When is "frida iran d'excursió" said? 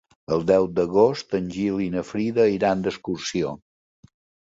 2.09-3.57